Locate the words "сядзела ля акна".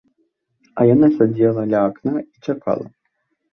1.19-2.17